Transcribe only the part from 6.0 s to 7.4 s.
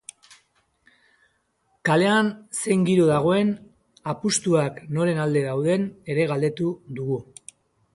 ere galdetu dugu.